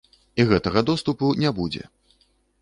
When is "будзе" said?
1.61-1.83